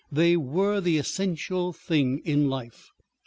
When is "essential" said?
0.97-1.73